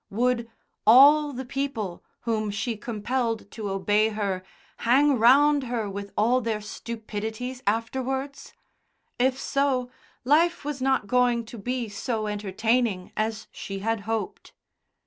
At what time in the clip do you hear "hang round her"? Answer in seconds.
4.77-5.87